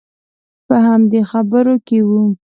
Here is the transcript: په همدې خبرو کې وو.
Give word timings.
په 0.67 0.75
همدې 0.87 1.21
خبرو 1.31 1.75
کې 1.87 1.99
وو. 2.07 2.23